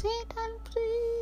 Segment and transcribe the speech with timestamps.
[0.00, 1.17] Satan, please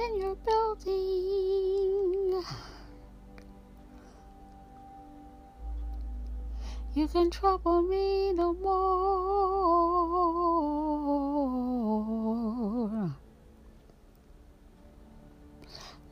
[0.00, 0.94] In your building.
[6.94, 8.78] You can trouble me no more.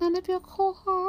[0.01, 1.05] None of your cohorts.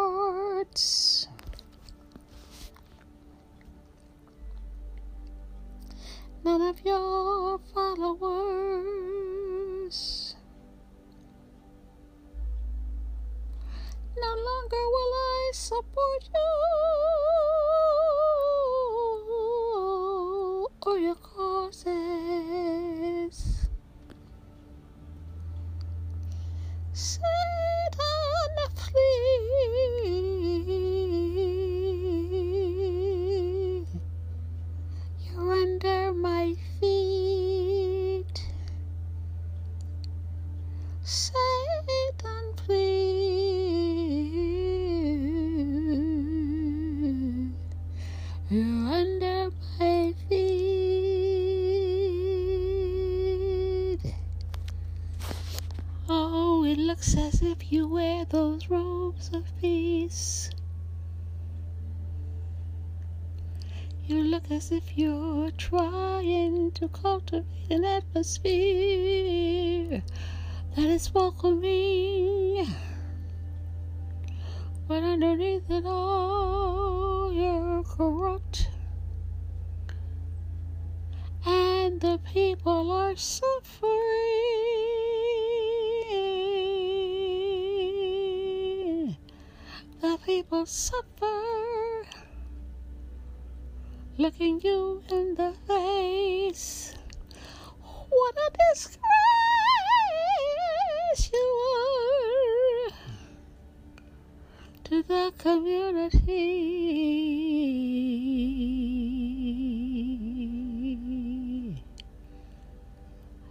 [56.87, 60.49] Looks as if you wear those robes of peace.
[64.05, 68.41] You look as if you're trying to cultivate an atmosphere
[70.77, 72.73] that is welcoming.
[74.87, 78.69] But underneath it all, you're corrupt.
[81.45, 84.36] And the people are suffering.
[90.27, 92.03] People suffer
[94.17, 96.93] looking you in the face.
[98.09, 98.99] What a disgrace
[101.31, 102.89] you are
[104.83, 106.09] to the community.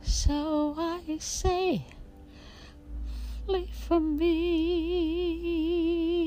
[0.02, 1.86] So I say,
[3.46, 6.25] flee from me.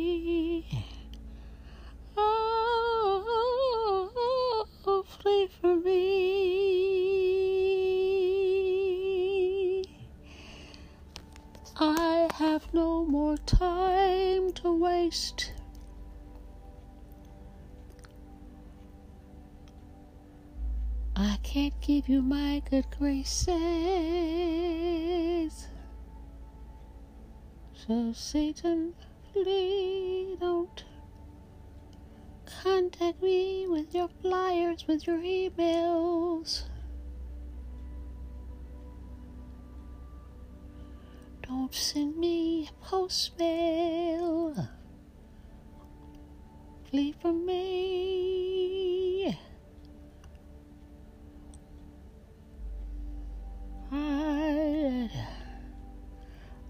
[4.85, 6.09] Oh, flee me.
[11.75, 15.53] I have no more time to waste.
[21.15, 23.47] I can't give you my good graces.
[27.73, 28.93] So, Satan,
[29.33, 30.83] please don't
[32.63, 36.63] contact me with your flyers, with your emails.
[41.43, 44.69] Don't send me a post mail.
[46.89, 49.37] Flee from me.
[53.91, 55.09] I'd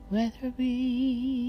[0.09, 1.48] rather be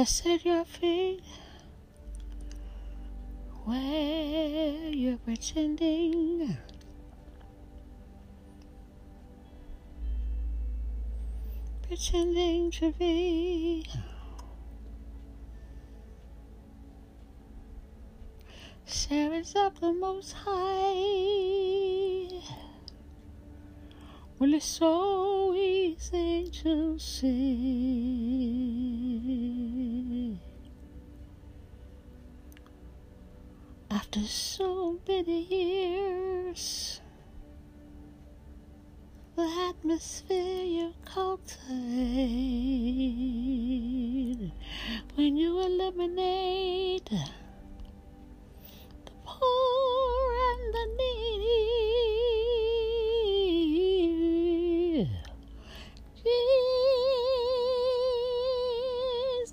[0.00, 1.22] At your feet
[3.66, 6.56] where you're pretending.
[11.82, 13.84] Pretending to be
[18.86, 20.80] servants of the Most High.
[24.38, 28.69] Well, it's so easy to see.
[34.20, 37.00] After so many years,
[39.34, 41.62] the atmosphere you cultivate
[45.14, 47.24] when you eliminate the
[49.24, 51.80] poor and the needy.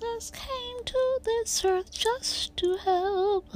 [0.02, 3.46] Jesus came to this earth just to help.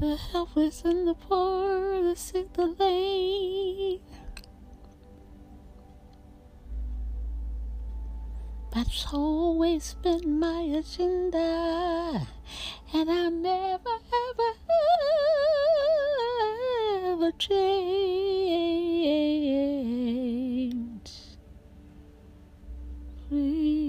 [0.00, 4.00] The helpless and the poor, the sick, the lame.
[8.72, 12.26] That's always been my agenda,
[12.94, 13.98] and I'll never,
[14.30, 14.54] ever,
[17.04, 17.60] ever change.
[23.28, 23.82] Please,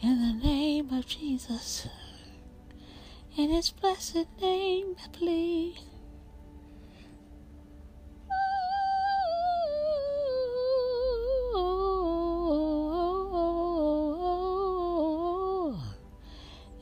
[0.00, 1.88] in the name of Jesus,
[3.36, 5.78] in His blessed name, please.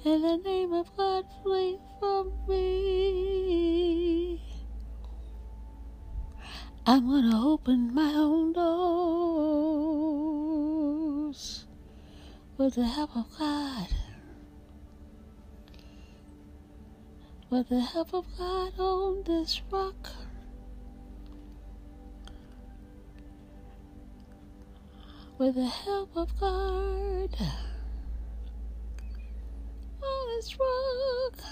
[0.02, 4.42] In the name of God, flee from me.
[6.86, 8.86] I'm gonna open my own doors
[12.56, 13.59] with the help of God.
[17.60, 20.08] With the help of God on this rock.
[25.36, 27.36] With the help of God
[30.02, 31.44] on this rock.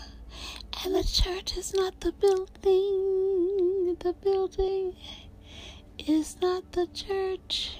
[0.83, 3.95] And the church is not the building.
[4.01, 4.97] The building
[5.99, 7.77] is not the church.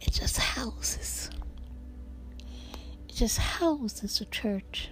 [0.00, 1.28] It just houses.
[3.06, 4.88] It just houses a church.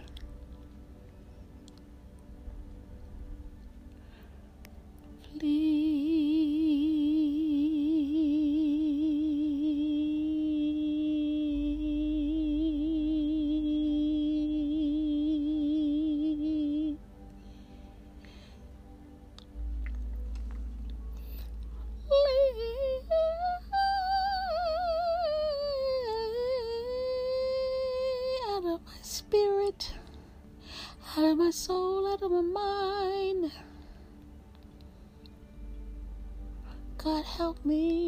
[5.42, 5.91] Please.
[37.42, 38.01] Help me.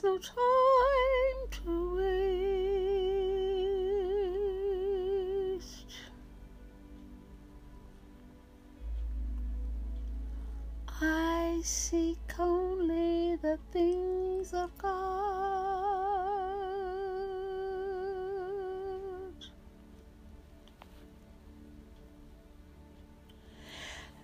[0.00, 1.96] There is no time to
[5.56, 5.92] waste.
[11.00, 14.88] I seek only the things of God.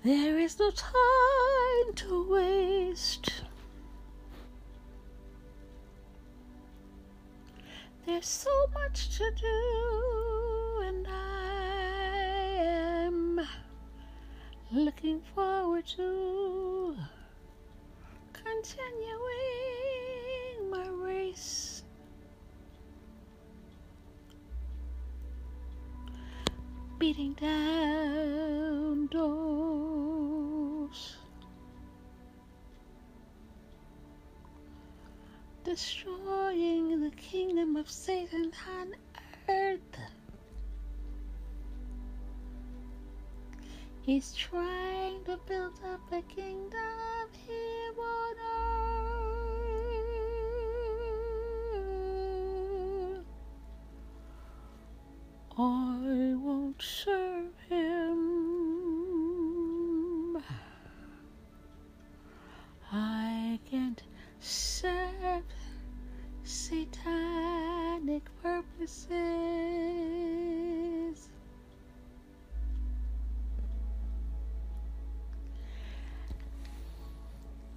[0.05, 1.24] There is no time
[8.07, 11.55] There's so much to do, and I
[13.07, 13.41] am
[14.71, 16.97] looking forward to
[18.35, 19.31] continuing
[20.71, 21.83] my race.
[26.99, 29.84] Beating down doors,
[35.75, 38.95] destroying the kingdom of Satan on
[39.49, 39.81] earth.
[44.03, 48.37] He's trying to build up a kingdom here on
[53.11, 53.25] earth.
[55.59, 58.15] I won't serve him.
[62.93, 64.05] I can't
[64.39, 65.43] serve
[66.45, 69.09] satanic purposes.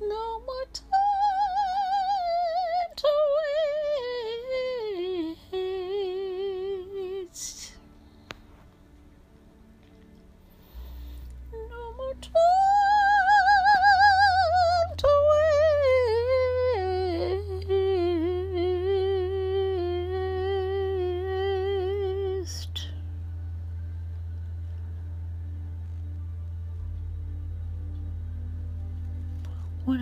[0.02, 0.97] No more time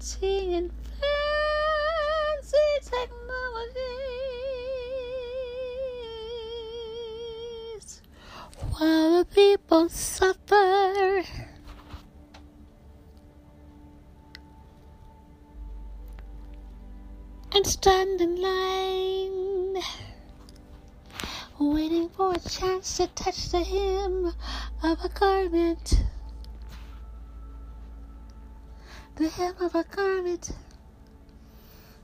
[0.00, 0.72] carpeting and
[2.42, 3.20] fancy technologies
[8.72, 11.22] while the people suffer.
[17.52, 19.82] and stand in line,
[21.58, 24.32] waiting for a chance to touch the hem
[24.84, 26.04] of a garment.
[29.30, 30.50] The hem of a garment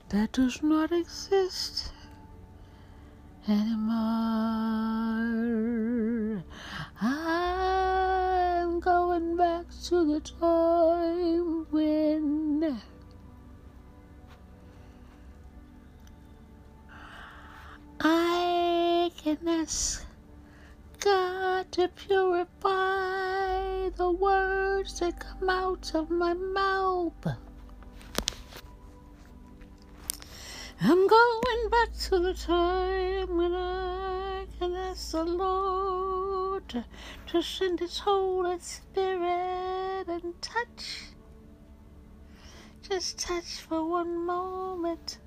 [0.09, 1.91] that does not exist
[3.49, 3.95] anymore.
[7.01, 12.81] I'm going back to the time when.
[17.99, 20.05] I can ask
[21.01, 22.56] God to purify
[24.87, 27.27] words that come out of my mouth.
[30.79, 36.85] I'm going back to the time when I can ask the Lord to,
[37.27, 41.07] to send His Holy Spirit and touch.
[42.87, 45.17] Just touch for one moment.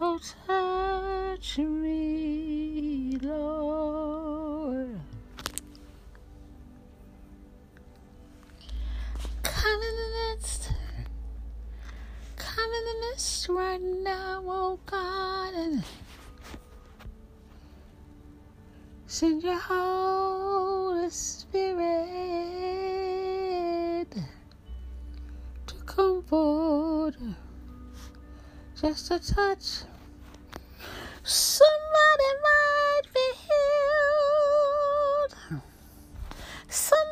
[0.00, 5.00] Oh, touch me, Lord.
[12.72, 15.82] In the midst right now, oh God, and
[19.06, 21.80] send your Holy Spirit
[25.66, 27.16] to comfort
[28.80, 29.82] just a touch.
[31.24, 35.34] Somebody might be healed.
[36.68, 37.09] Somebody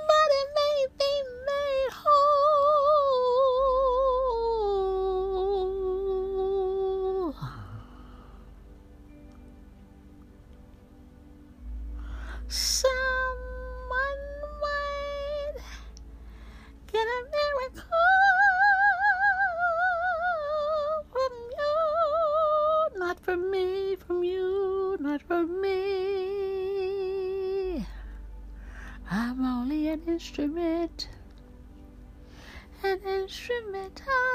[30.18, 31.08] instrument,
[32.82, 34.27] an instrument ah.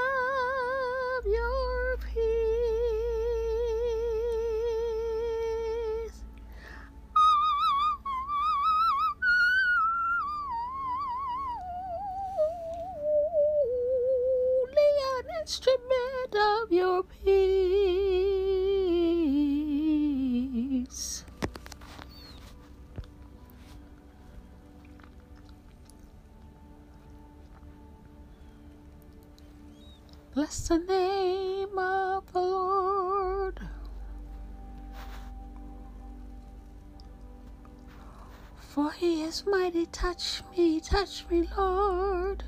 [39.45, 39.85] Mighty.
[39.87, 42.43] Touch me, touch me, Lord.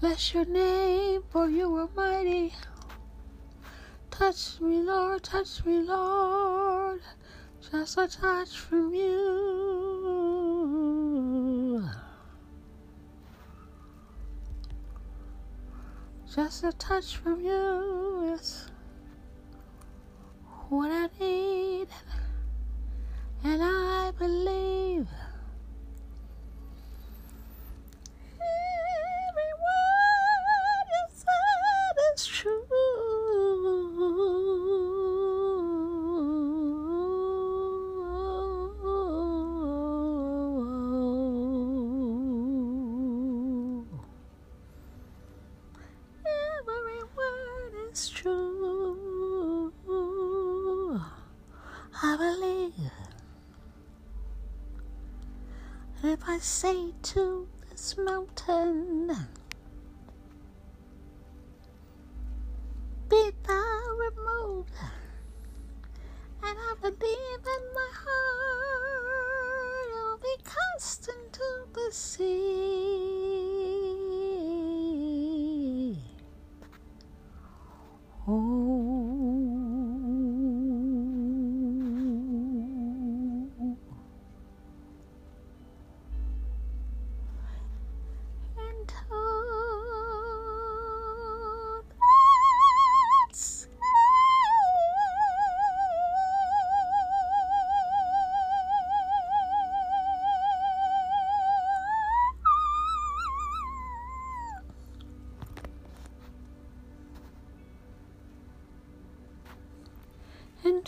[0.00, 2.54] Bless your name, for you are mighty.
[4.10, 7.00] Touch me, Lord, touch me, Lord.
[7.70, 10.20] Just a touch from you.
[16.34, 17.99] Just a touch from you
[52.02, 52.90] I believe
[56.02, 59.28] if I say to this mountain,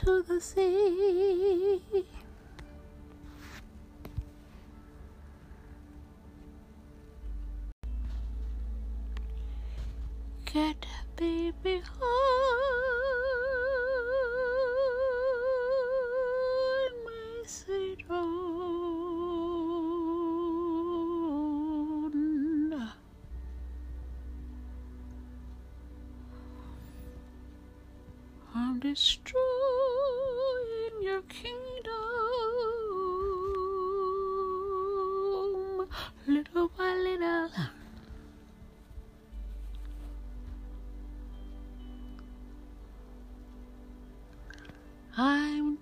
[0.04, 1.80] Into the sea.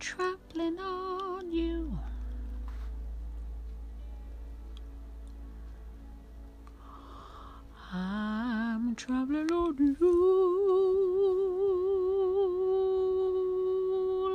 [0.00, 1.98] Trampling on you.
[7.92, 10.16] I'm trampling on you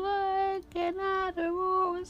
[0.03, 2.05] like an adder or a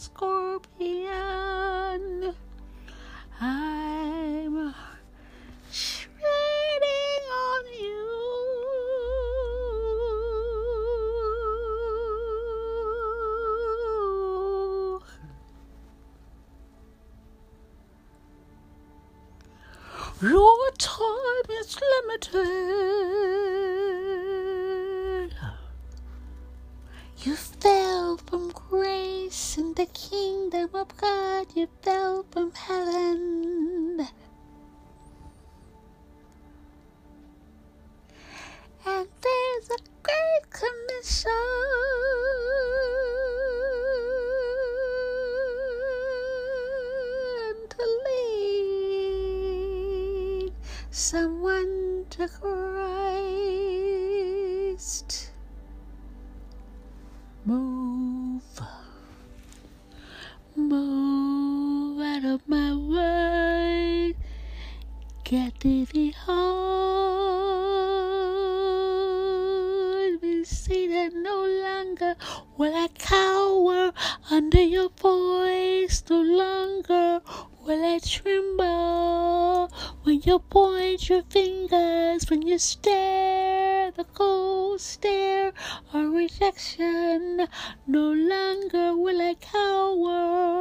[81.10, 85.54] your fingers, when you stare, the cold stare
[85.94, 87.48] of rejection.
[87.86, 90.56] No longer will I cower.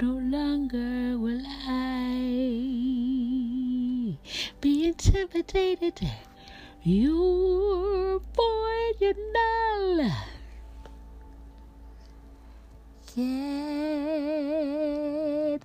[0.00, 2.18] No longer will I
[4.60, 6.00] be intimidated.
[6.82, 10.10] You're void, you're null.
[13.14, 13.24] Get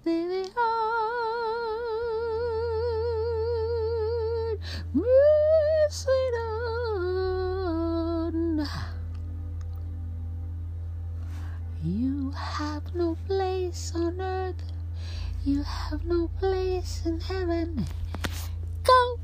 [0.03, 0.51] thee behind
[4.93, 5.05] me
[5.89, 6.27] Satan.
[11.85, 14.61] You have no place on earth.
[15.45, 17.85] You have no place in heaven.
[18.83, 19.19] Go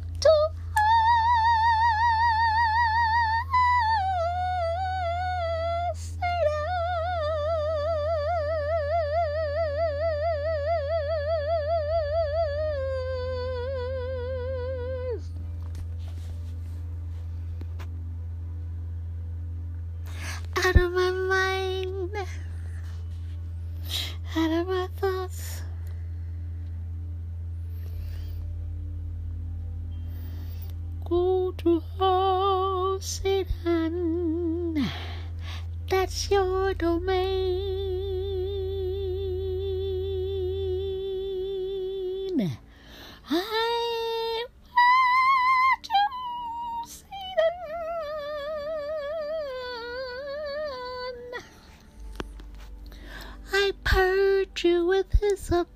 [55.20, 55.68] Piss up.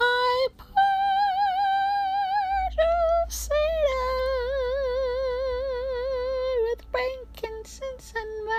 [0.00, 0.74] I part
[2.78, 3.54] of Satan
[6.62, 8.54] with frankincense and myrrh.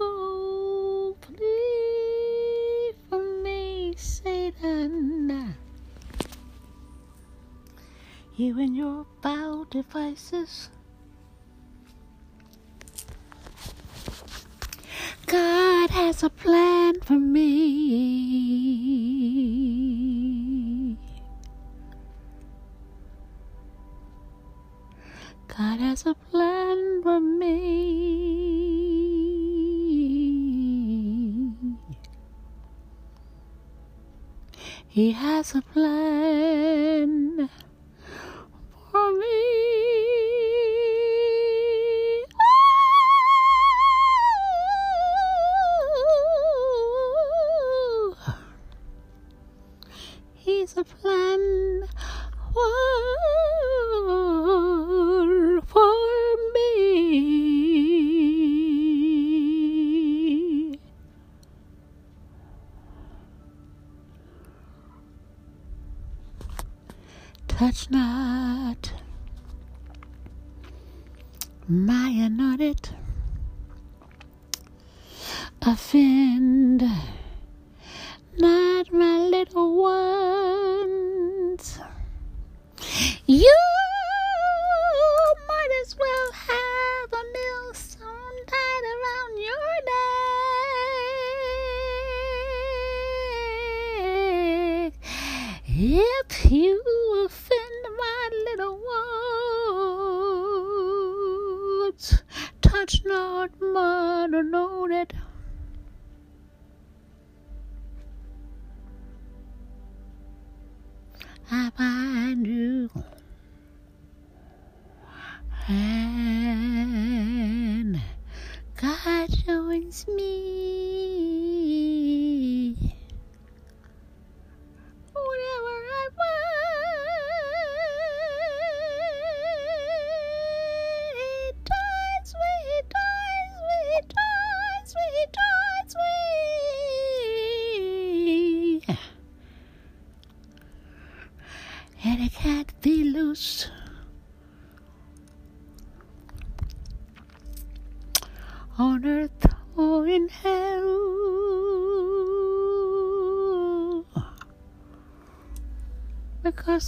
[0.00, 5.56] Oh, plea for me, Satan.
[8.36, 10.70] You and your foul devices.
[16.14, 16.63] God a plan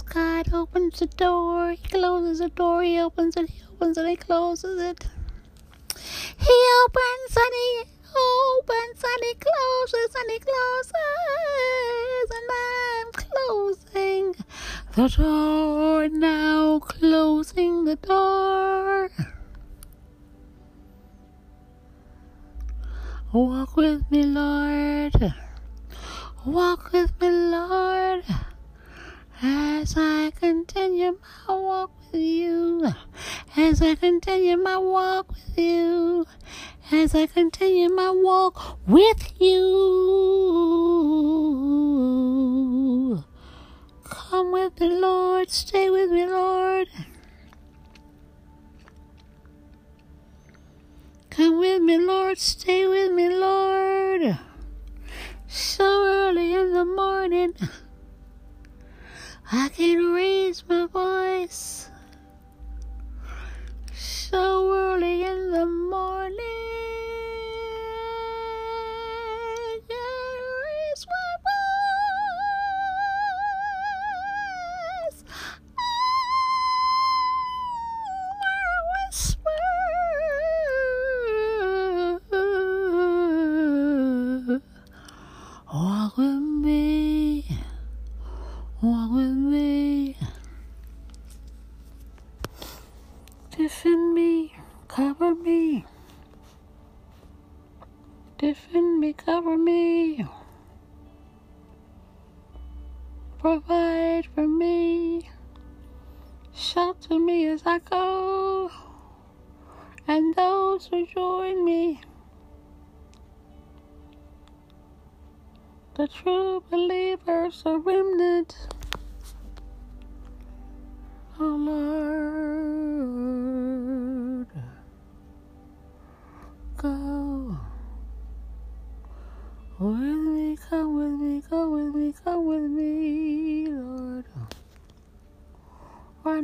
[0.01, 4.15] God opens the door, He closes the door, He opens it, He opens it, He
[4.15, 5.05] closes it.
[6.37, 7.83] He opens and He
[8.15, 10.93] opens and He closes and He closes,
[12.37, 14.35] and I'm closing
[14.95, 15.76] the door
[33.69, 36.25] As I continue my walk with you.
[36.89, 39.57] As I continue my walk with you.
[44.05, 45.49] Come with me, Lord.
[45.49, 46.87] Stay with me, Lord.
[51.29, 52.37] Come with me, Lord.
[52.37, 54.39] Stay with me, Lord.
[55.45, 57.53] So early in the morning,
[59.51, 61.89] I can raise my voice.
[64.29, 66.35] So early in the morning,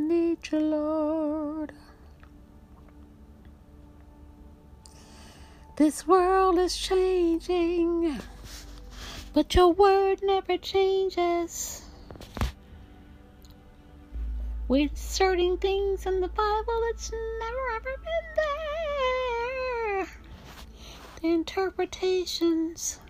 [0.08, 1.72] need you, Lord.
[5.76, 8.20] This world is changing,
[9.32, 11.82] but your word never changes.
[14.68, 18.28] We're inserting things in the Bible that's never ever been
[19.96, 20.06] there.
[21.20, 23.00] The interpretations,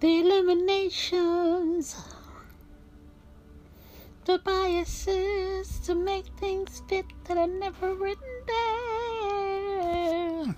[0.00, 1.96] the eliminations,
[4.24, 10.56] the biases to make things fit that are never written there.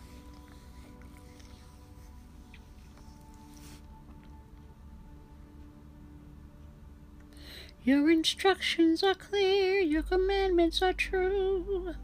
[7.84, 11.94] Your instructions are clear, your commandments are true,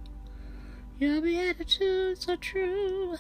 [0.99, 3.17] your beatitudes are true,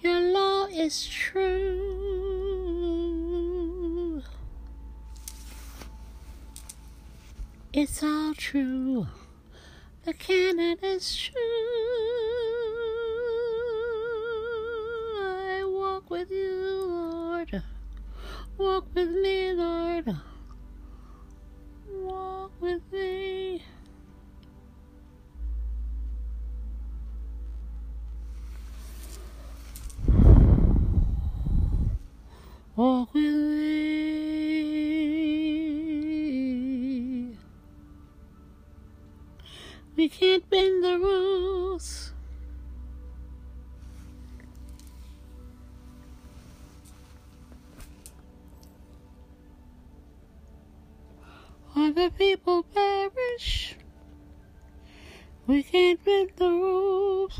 [0.00, 2.49] your law is true.
[7.72, 9.06] It's all true,
[10.04, 11.36] the canon is true.
[15.20, 17.62] I walk with you, Lord,
[18.58, 20.16] walk with me, Lord
[22.10, 23.62] walk with me.
[32.76, 34.39] Walk with me.
[40.00, 42.14] We can't bend the rules.
[51.76, 53.74] Other people perish.
[55.46, 57.38] We can't bend the rules.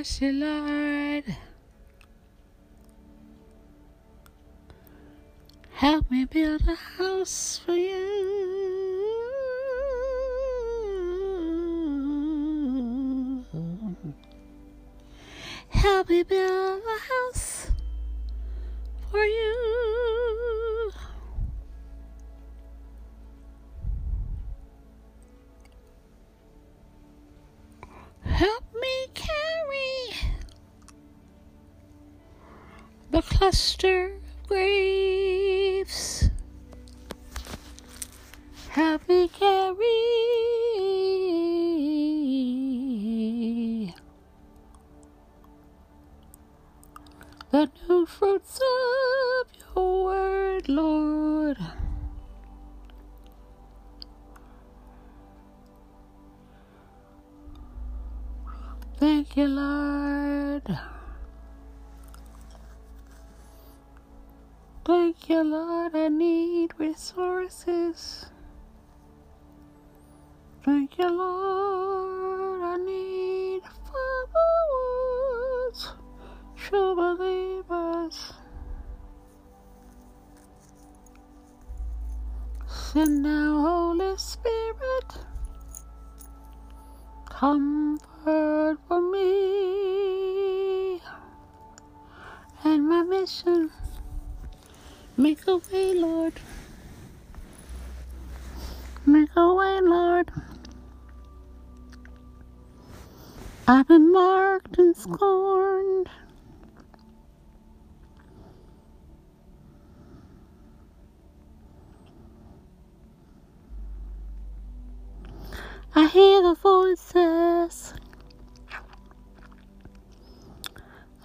[0.00, 1.24] Mercy, Lord.
[5.72, 8.00] Help me build a house for you.
[15.68, 17.70] Help me build a house
[19.10, 19.89] for you.
[33.50, 34.19] The
[82.92, 85.10] Send now, Holy Spirit.
[87.26, 91.00] Comfort for me
[92.64, 93.70] and my mission.
[95.16, 96.32] Make a way, Lord.
[99.06, 100.32] Make a way, Lord.
[103.68, 106.10] I've been marked and scorned.
[115.92, 117.94] I hear the voices,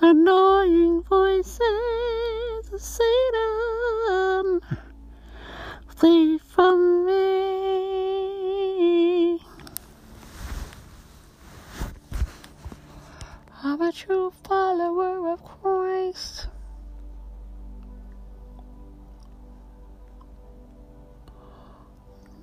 [0.01, 1.61] annoying voices
[2.73, 4.61] of Satan.
[5.95, 8.25] Flee from me.
[13.63, 16.47] I'm a true follower of Christ.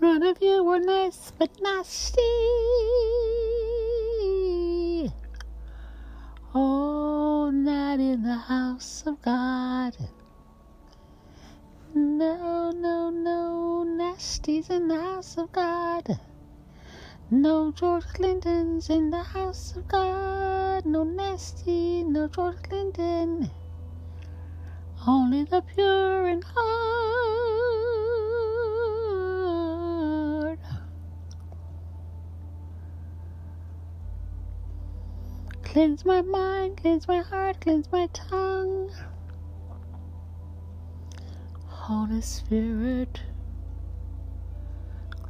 [0.03, 2.21] None of you were nice but nasty.
[6.53, 9.97] Oh, not in the house of God.
[11.95, 16.19] No, no, no, nasty's in the house of God.
[17.31, 20.85] No George Clinton's in the house of God.
[20.85, 23.53] No nasty, no George Clinton.
[25.07, 27.52] Only the pure in heart.
[35.73, 38.91] Cleanse my mind, cleanse my heart, cleanse my tongue.
[41.67, 43.23] Holy Spirit,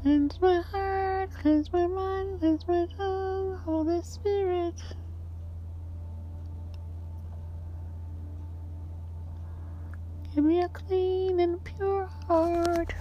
[0.03, 4.75] Cleanse my heart, cleanse my mind, cleanse my tongue, Holy Spirit.
[10.35, 12.97] Give me a clean and pure heart.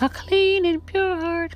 [0.00, 1.52] A clean and pure heart.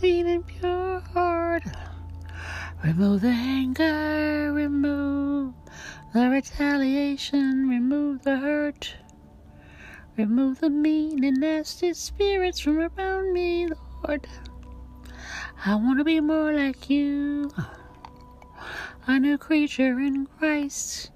[0.00, 0.80] Clean and pure.
[1.12, 1.64] Heart.
[2.84, 5.52] Remove the anger, remove
[6.14, 8.94] the retaliation, remove the hurt,
[10.16, 13.68] remove the mean and nasty spirits from around me,
[14.04, 14.28] Lord.
[15.66, 17.50] I want to be more like you,
[19.06, 21.10] a new creature in Christ,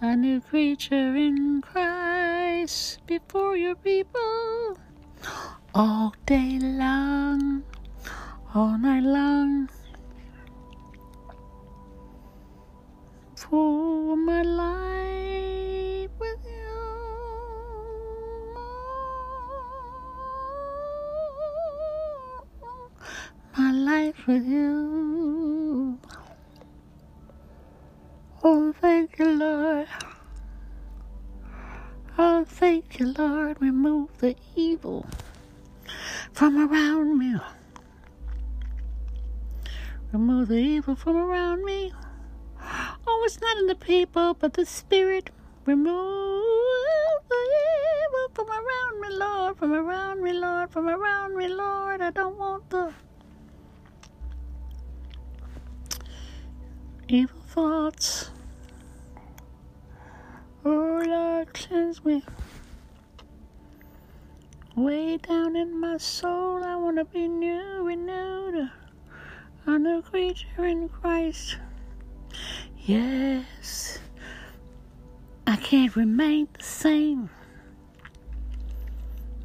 [0.00, 4.78] a new creature in Christ before your people.
[5.74, 7.62] All day long,
[8.54, 9.68] all night long.
[13.52, 16.78] for my life with you.
[23.58, 25.98] My life with you.
[28.42, 29.88] Oh, thank you, Lord.
[32.16, 33.56] Oh, thank you, Lord.
[33.60, 35.06] Remove the evil
[36.32, 37.38] from around me.
[40.12, 41.90] Remove the evil from around me.
[43.06, 45.30] Oh, it's not in the people, but the Spirit.
[45.64, 46.44] Remove
[47.28, 47.46] the
[48.04, 52.02] evil from around me, Lord, from around me, Lord, from around me, Lord.
[52.02, 52.92] I don't want the
[57.08, 58.30] evil thoughts.
[60.64, 62.22] Oh, Lord, cleanse me.
[64.76, 68.70] Way down in my soul, I want to be new, renewed,
[69.66, 71.56] a new creature in Christ.
[72.78, 73.98] Yes,
[75.46, 77.30] I can't remain the same.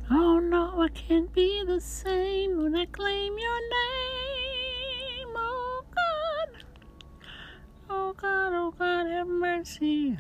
[0.10, 5.34] Oh no, I can't be the same when I claim your name.
[5.36, 6.64] Oh God,
[7.90, 10.18] oh God, oh God, have mercy.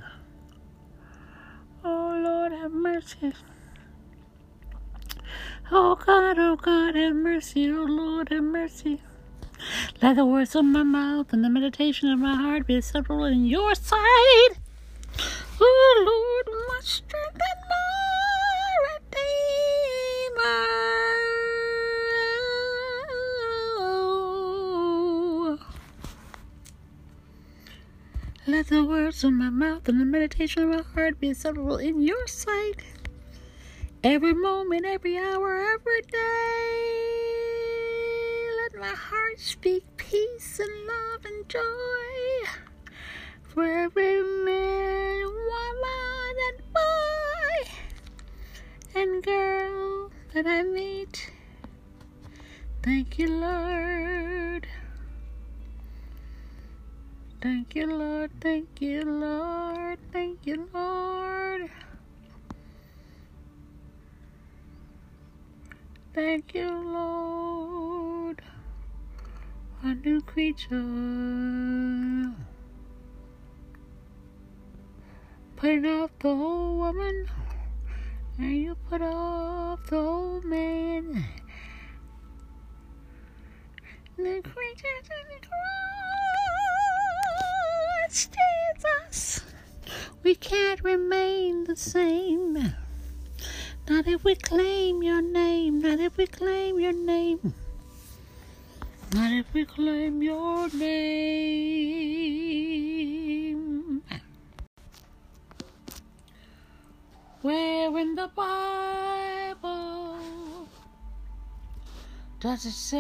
[1.83, 3.33] Oh Lord, have mercy.
[5.71, 7.69] Oh God, oh God, have mercy.
[7.71, 9.01] Oh Lord, have mercy.
[9.99, 13.47] Let the words of my mouth and the meditation of my heart be acceptable in
[13.47, 14.49] your sight.
[15.59, 19.17] Oh Lord, my strength and my redeemer.
[28.45, 32.01] Let the words of my mouth and the meditation of my heart be acceptable in
[32.01, 32.83] your sight.
[34.03, 37.06] Every moment, every hour, every day
[38.79, 42.47] my heart speak peace and love and joy
[43.41, 47.71] for every man, woman, and boy
[48.95, 51.31] and girl that I meet.
[52.83, 54.67] Thank you, Lord.
[57.41, 58.31] Thank you, Lord.
[58.41, 59.97] Thank you, Lord.
[60.13, 61.69] Thank you, Lord.
[66.13, 67.76] Thank you, Lord
[69.87, 70.75] a new creature.
[75.55, 77.29] Putting off the old woman,
[78.37, 81.23] and you put off the old man.
[84.17, 85.39] The creatures in
[88.09, 89.45] Christ Jesus.
[90.21, 92.75] We can't remain the same.
[93.89, 95.79] Not if we claim your name.
[95.79, 97.53] Not if we claim your name.
[99.13, 102.07] Not if we claim your name.
[107.41, 110.17] Where in the Bible
[112.41, 112.97] does it say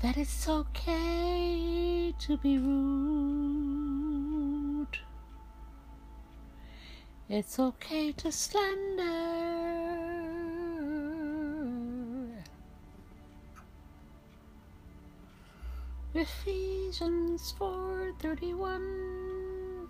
[0.00, 3.76] that it's okay to be rude?
[7.28, 9.55] It's okay to slander.
[16.18, 19.86] Ephesians 4:31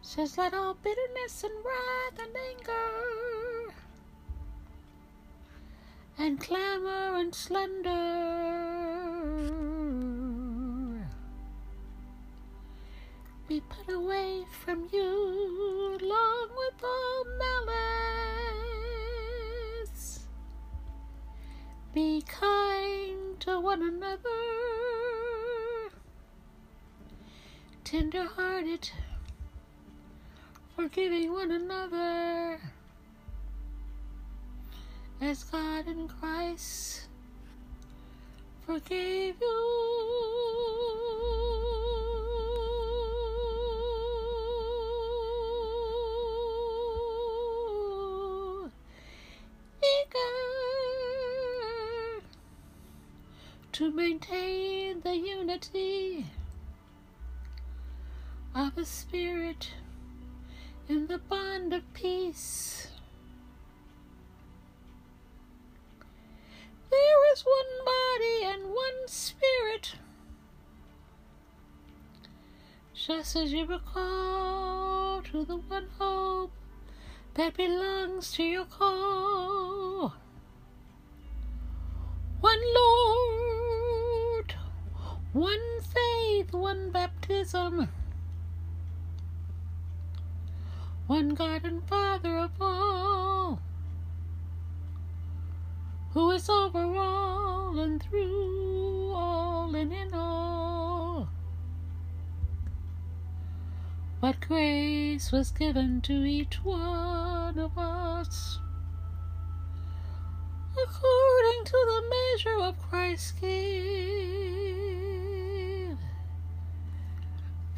[0.00, 3.74] says let all bitterness and wrath and anger
[6.18, 7.90] and clamor and slander
[13.48, 17.24] be put away from you along with all
[19.82, 20.20] malice.
[21.92, 22.22] Be
[23.46, 24.30] one another,
[27.84, 28.90] tender hearted,
[30.74, 32.58] forgiving one another,
[35.20, 37.08] as God in Christ
[38.66, 40.53] forgave you.
[58.74, 59.70] Of a spirit
[60.88, 62.88] in the bond of peace.
[66.90, 69.94] There is one body and one spirit,
[72.94, 76.52] just as you were called to the one hope
[77.34, 80.14] that belongs to your call.
[82.40, 84.54] One Lord,
[85.32, 87.88] one faith, one baptism,
[91.06, 93.60] one God and Father of all,
[96.12, 101.28] who is over all and through all and in all.
[104.20, 108.58] What grace was given to each one of us
[110.82, 113.44] according to the measure of Christ's gift.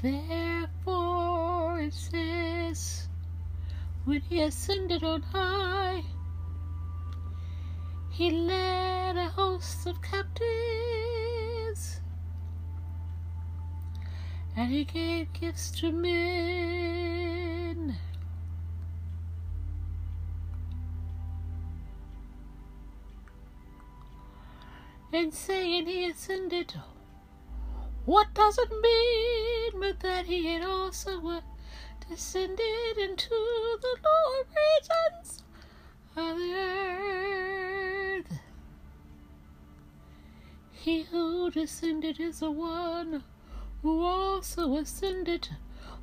[0.03, 3.06] Therefore it says,
[4.07, 6.01] when he ascended on high,
[8.09, 10.47] he led a host of captives,
[14.57, 17.97] and he gave gifts to men.
[25.13, 26.75] and saying he ascended.
[28.05, 31.19] What does it mean but that he had also
[32.09, 33.31] descended into
[33.81, 35.43] the lower regions
[36.17, 38.41] of the earth?
[40.73, 43.25] He who descended is the one
[43.83, 45.49] who also ascended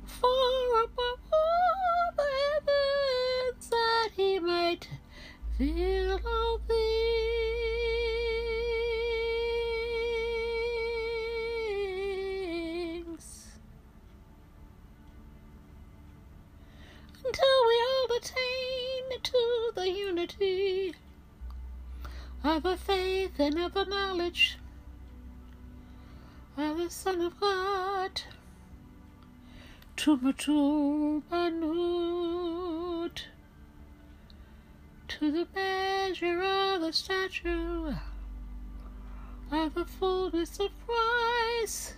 [0.04, 4.88] far above all the heavens that he might
[5.56, 7.53] fill all things.
[17.34, 20.94] Until we all attain to the unity
[22.44, 24.56] of the faith and of the knowledge
[26.56, 28.22] of the Son of God.
[29.96, 31.22] To to
[35.20, 38.00] the measure of the stature
[39.50, 41.94] of the fullness of Christ,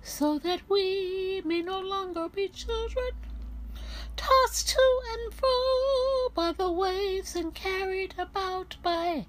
[0.00, 3.12] so that we may no longer be children,
[4.18, 9.24] tossed to and fro by the waves and carried about by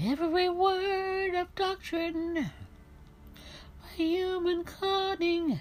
[0.00, 2.50] every word of doctrine,
[3.82, 5.58] by human cunning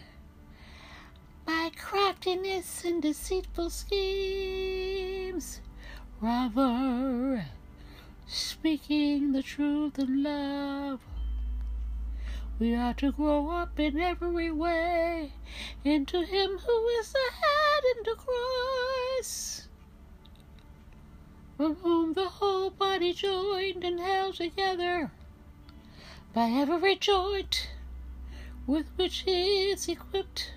[1.46, 5.62] by craftiness and deceitful schemes.
[6.20, 7.46] Rather,
[8.26, 11.00] speaking the truth in love,
[12.58, 15.34] we are to grow up in every way
[15.84, 17.55] into Him who is the head,
[17.98, 19.68] into Christ,
[21.58, 25.12] from whom the whole body joined and held together
[26.34, 27.70] by every joint
[28.68, 30.54] with which it is equipped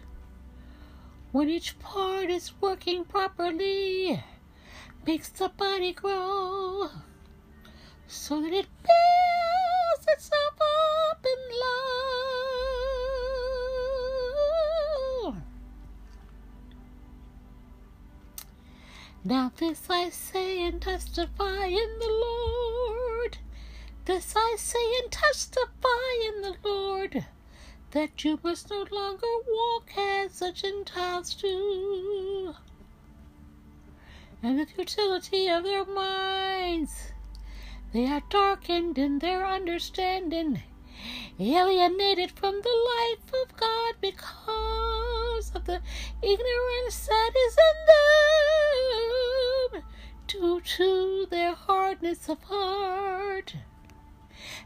[1.30, 4.22] when each part is working properly,
[5.06, 6.88] makes the body grow
[8.06, 10.54] so that it builds itself
[11.10, 12.07] up in love.
[19.24, 23.38] Now, this I say and testify in the Lord.
[24.04, 27.26] This I say and testify in the Lord
[27.90, 32.54] that you must no longer walk as the Gentiles do,
[34.42, 37.12] and the futility of their minds.
[37.92, 40.62] They are darkened in their understanding,
[41.40, 45.80] alienated from the life of God because of the
[46.22, 49.07] ignorance that is in them
[50.28, 53.56] due to their hardness of heart.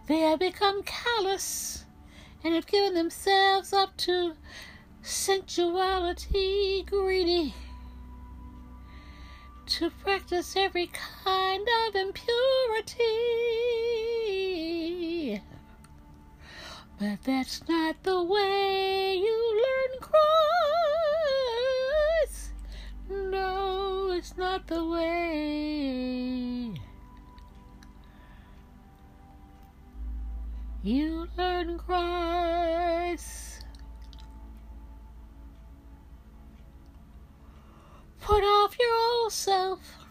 [0.08, 1.84] They have become callous
[2.42, 4.34] and have given themselves up to
[5.02, 7.54] sensuality, greedy,
[9.66, 10.90] to practice every
[11.24, 13.00] kind of impurity.
[16.98, 20.22] But that's not the way you learn Christ.
[23.08, 23.81] No,
[24.12, 26.72] it's not the way.
[30.82, 33.64] You learn Christ.
[38.20, 40.02] Put off your old self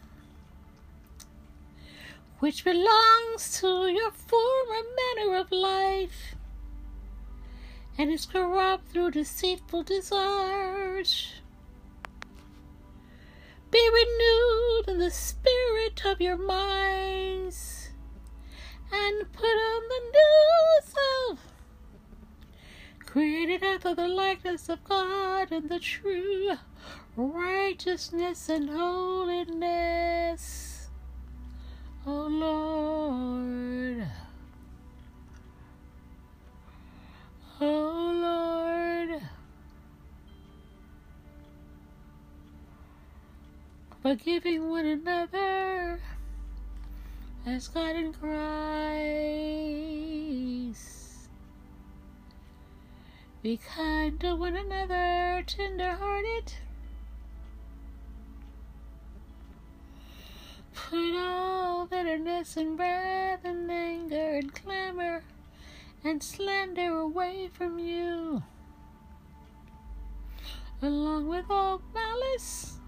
[2.39, 4.81] which belongs to your former
[5.15, 6.33] manner of life
[7.99, 11.40] and is corrupt through deceitful desires.
[13.71, 17.91] Be renewed in the spirit of your minds
[18.91, 21.39] and put on the new self,
[23.05, 26.57] created after the likeness of God in the true
[27.15, 30.89] righteousness and holiness.
[32.05, 34.05] Oh Lord.
[37.61, 39.21] Oh Lord.
[44.01, 45.99] Forgiving one another
[47.45, 48.31] as God in Christ.
[53.43, 56.53] Be kind to one another, tender hearted.
[60.73, 65.23] Put all bitterness and wrath and anger and clamor
[66.03, 68.41] and slander away from you,
[70.81, 72.80] along with all malice.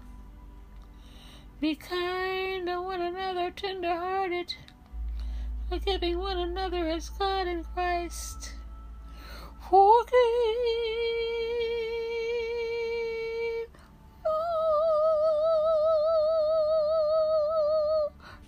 [1.60, 4.54] Be kind to one another, tender hearted,
[5.68, 8.52] forgiving one another as God in Christ.
[9.70, 10.14] Forgive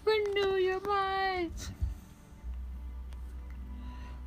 [0.04, 1.70] Renew your minds.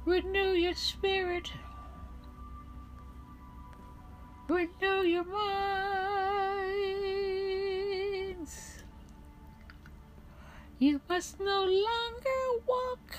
[0.06, 1.52] Renew your spirit.
[4.48, 6.09] Renew your minds.
[10.82, 13.18] You must no longer walk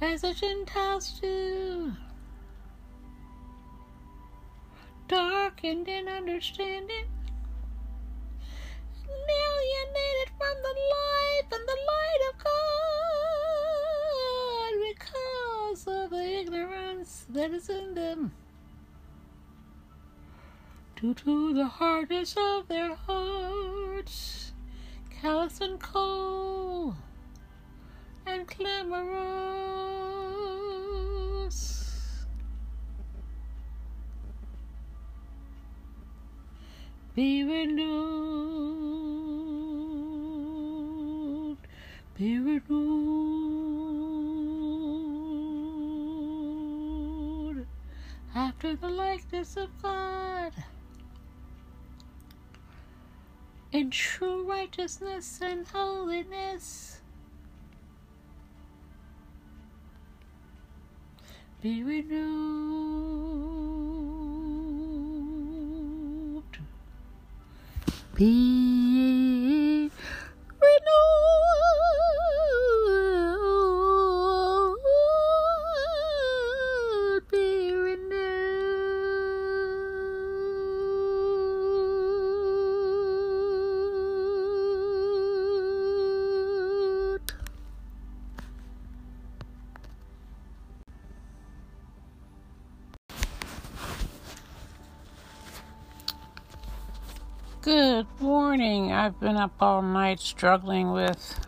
[0.00, 1.92] as the Gentiles do,
[5.08, 7.04] darkened in understanding,
[9.06, 12.54] alienated from the life and the light of God
[14.88, 18.32] because of the ignorance that is in them,
[20.96, 24.41] due to the hardness of their hearts,
[25.22, 26.96] callous and cold
[28.26, 29.06] and clamorous.
[37.14, 37.98] Be renewed,
[42.18, 43.22] be renewed.
[48.34, 50.52] after the likeness of God
[53.72, 57.00] in true righteousness and holiness.
[61.62, 62.12] Be renewed.
[68.14, 69.90] Be
[97.62, 98.90] Good morning.
[98.90, 101.38] I've been up all night struggling with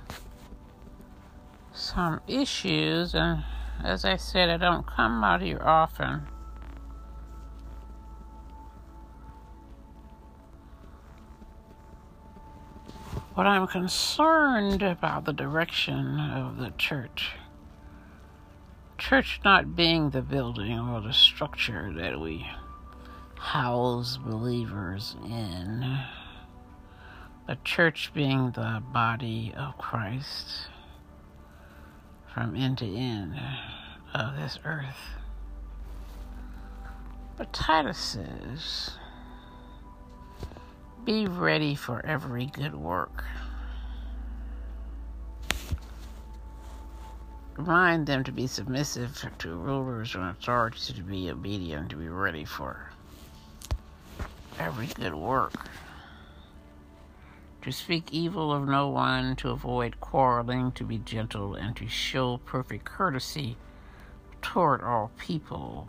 [1.73, 3.43] some issues, and
[3.83, 6.29] as I said, I don't come out here often.
[13.35, 17.33] But I'm concerned about the direction of the church.
[18.99, 22.47] Church not being the building or the structure that we
[23.45, 25.99] house believers in.
[27.47, 30.68] The church being the body of Christ
[32.32, 33.38] from end to end
[34.14, 34.97] of this earth.
[37.36, 38.92] But Titus says,
[41.05, 43.24] Be ready for every good work.
[47.59, 52.47] Remind them to be submissive to rulers and authorities, to be obedient, to be ready
[52.47, 52.90] for
[54.59, 55.53] every good work.
[57.63, 62.39] To speak evil of no one, to avoid quarreling, to be gentle, and to show
[62.39, 63.57] perfect courtesy
[64.43, 65.89] toward all people.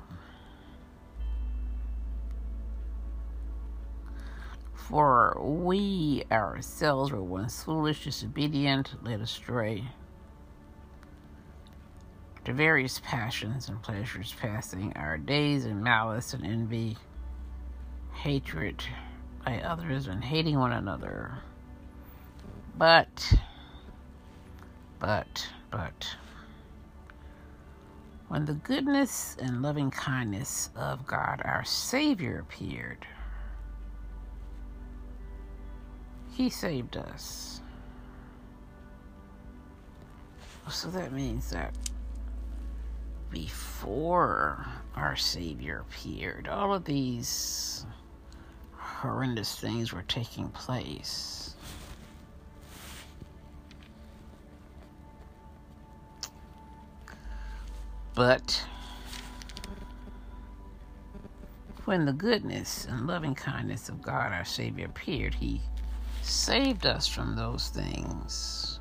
[4.73, 9.85] For we ourselves were once foolish, disobedient, led astray
[12.45, 16.95] to various passions and pleasures, passing our days in malice and envy,
[18.15, 18.83] hatred
[19.45, 21.37] by others, and hating one another.
[22.77, 23.33] But,
[24.99, 26.15] but, but,
[28.27, 33.05] when the goodness and loving kindness of God our Savior appeared,
[36.31, 37.61] He saved us.
[40.69, 41.75] So that means that
[43.29, 47.85] before our Savior appeared, all of these
[49.05, 51.55] horrendous things were taking place.
[58.15, 58.65] But
[61.83, 65.61] when the goodness and loving kindness of God our Savior appeared, He
[66.21, 68.79] saved us from those things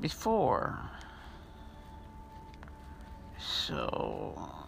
[0.00, 0.78] before.
[3.38, 4.67] So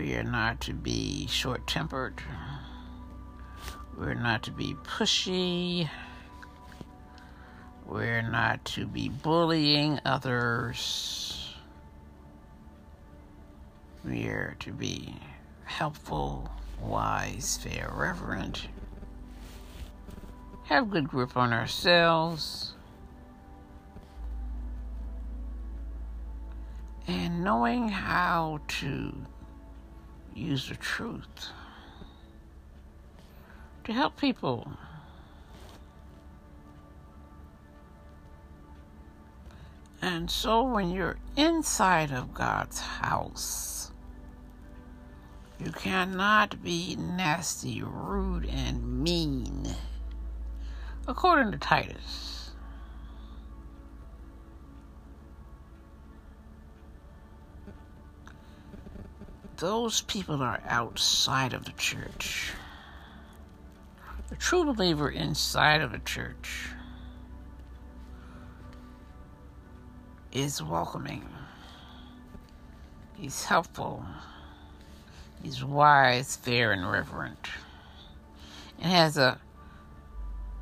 [0.00, 2.22] we are not to be short tempered,
[3.98, 5.90] we're not to be pushy.
[7.86, 11.54] We're not to be bullying others.
[14.02, 15.16] We are to be
[15.64, 16.48] helpful,
[16.80, 18.68] wise, fair, reverent,
[20.64, 22.72] have good grip on ourselves,
[27.06, 29.12] and knowing how to
[30.40, 31.50] use the truth
[33.84, 34.72] to help people.
[40.02, 43.92] And so when you're inside of God's house,
[45.62, 49.68] you cannot be nasty, rude, and mean.
[51.06, 52.39] According to Titus.
[59.60, 62.52] Those people are outside of the church.
[64.30, 66.70] A true believer inside of the church
[70.32, 71.28] is welcoming.
[73.18, 74.02] He's helpful.
[75.42, 77.50] He's wise, fair, and reverent,
[78.78, 79.38] and has a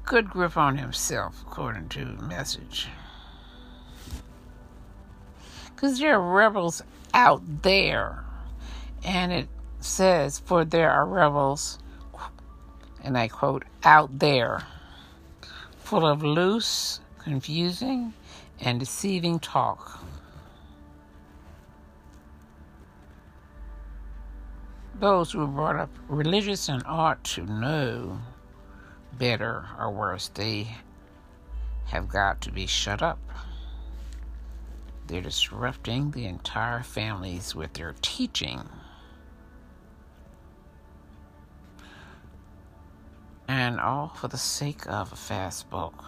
[0.06, 2.88] good grip on himself, according to the message.
[5.66, 6.82] Because there are rebels
[7.14, 8.24] out there,
[9.04, 9.48] and it
[9.80, 11.78] says, For there are rebels,
[13.02, 14.62] and I quote, out there,
[15.78, 18.14] full of loose, confusing,
[18.60, 20.02] and deceiving talk
[25.00, 28.18] those who were brought up religious and ought to know
[29.16, 30.68] better or worse, they
[31.86, 33.18] have got to be shut up.
[35.06, 38.68] They're disrupting the entire families with their teaching.
[43.48, 46.04] And all for the sake of a fast buck.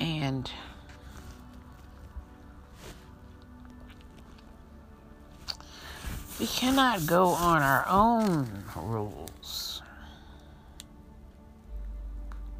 [0.00, 0.50] And
[6.38, 9.80] We cannot go on our own rules.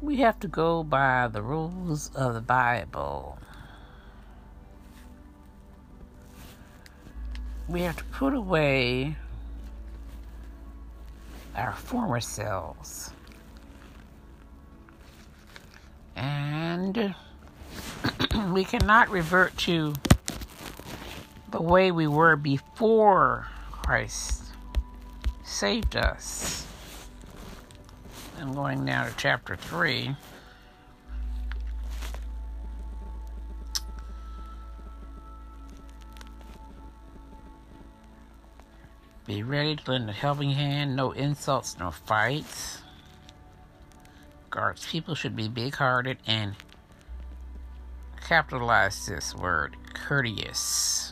[0.01, 3.37] We have to go by the rules of the Bible.
[7.67, 9.15] We have to put away
[11.55, 13.11] our former selves.
[16.15, 17.15] And
[18.53, 19.93] we cannot revert to
[21.51, 24.43] the way we were before Christ
[25.43, 26.65] saved us.
[28.39, 30.15] I'm going now to chapter 3.
[39.27, 42.81] Be ready to lend a helping hand, no insults, no fights.
[44.49, 46.55] God's people should be big hearted and
[48.25, 51.11] capitalize this word courteous.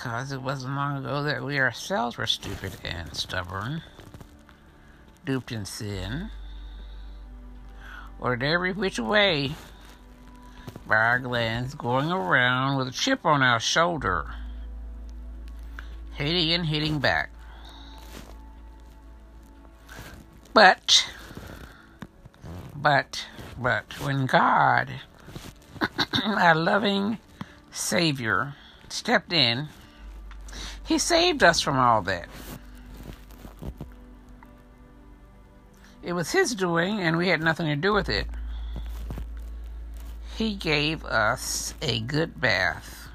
[0.00, 3.82] because it wasn't long ago that we ourselves were stupid and stubborn,
[5.26, 6.30] duped in sin,
[8.18, 9.52] ordered every which way
[10.90, 14.34] by our glands going around with a chip on our shoulder,
[16.14, 17.30] hating and hating back.
[20.52, 21.08] But,
[22.74, 23.24] but,
[23.56, 24.90] but when God,
[26.24, 27.18] our loving
[27.70, 28.54] Savior,
[28.88, 29.68] stepped in,
[30.84, 32.28] He saved us from all that.
[36.02, 38.26] It was His doing, and we had nothing to do with it.
[40.40, 43.08] He gave us a good bath.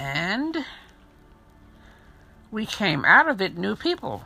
[0.00, 0.64] And
[2.50, 4.24] we came out of it new people,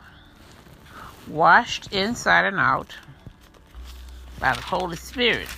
[1.27, 2.95] washed inside and out
[4.39, 5.49] by the Holy Spirit.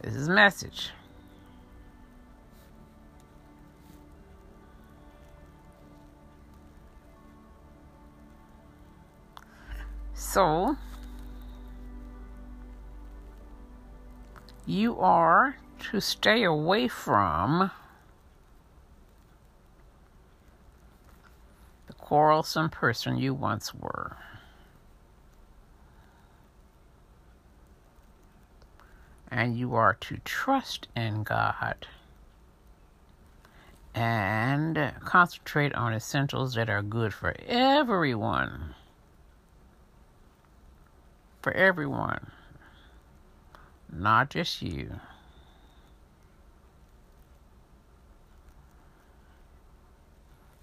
[0.00, 0.90] This is message.
[10.34, 10.76] So,
[14.66, 15.58] you are
[15.92, 17.70] to stay away from
[21.86, 24.16] the quarrelsome person you once were.
[29.28, 31.86] And you are to trust in God
[33.94, 38.74] and concentrate on essentials that are good for everyone
[41.44, 42.30] for everyone,
[43.92, 44.98] not just you.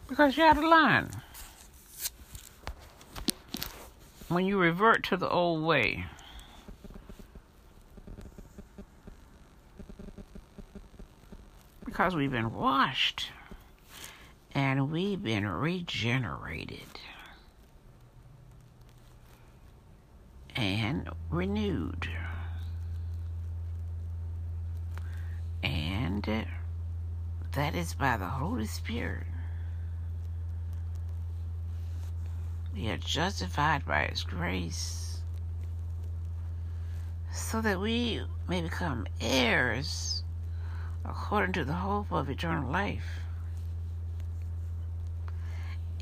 [0.07, 1.11] Because you're out of line.
[4.27, 6.05] When you revert to the old way,
[11.85, 13.29] because we've been washed
[14.55, 16.79] and we've been regenerated.
[20.55, 22.07] And renewed.
[25.63, 26.45] And
[27.53, 29.27] that is by the Holy Spirit.
[32.73, 35.19] We are justified by His grace
[37.31, 40.23] so that we may become heirs
[41.05, 43.21] according to the hope of eternal life.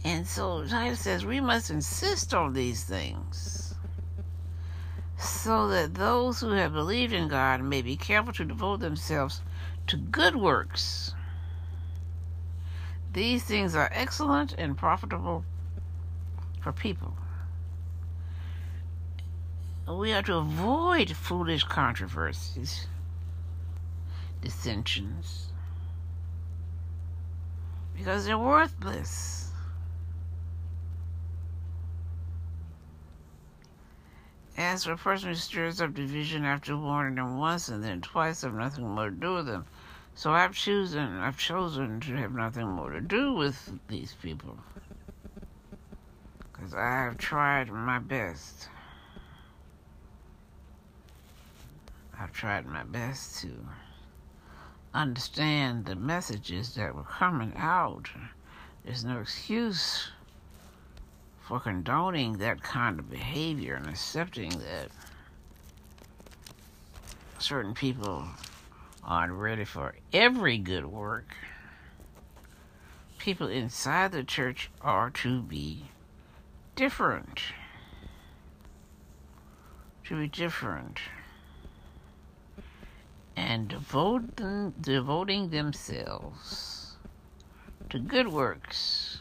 [0.03, 3.68] And so Titus says we must insist on these things
[5.19, 9.41] so that those who have believed in God may be careful to devote themselves
[9.87, 11.13] to good works.
[13.11, 15.43] These things are excellent and profitable
[16.61, 17.15] for people.
[19.87, 22.87] We are to avoid foolish controversies,
[24.41, 25.51] dissensions,
[27.97, 29.48] because they're worthless.
[34.59, 38.41] As for a person who stirs up division after warning them once and then twice,
[38.41, 39.65] have nothing more to do with them.
[40.15, 44.57] So I've chosen, I've chosen to have nothing more to do with these people,
[46.51, 48.67] because I have tried my best.
[52.19, 53.65] I've tried my best to
[54.93, 58.09] understand the messages that were coming out.
[58.83, 60.11] There's no excuse
[61.49, 64.87] for condoning that kind of behavior and accepting that
[67.39, 68.23] certain people
[69.03, 71.33] aren't ready for every good work.
[73.17, 75.85] People inside the church are to be
[76.75, 77.41] different.
[80.03, 80.99] To be different.
[83.35, 86.93] And devoting themselves
[87.89, 89.18] to good works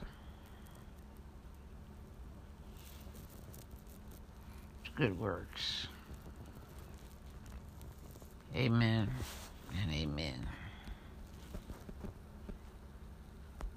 [4.98, 5.86] good works.
[8.56, 9.08] Amen
[9.80, 10.48] and amen.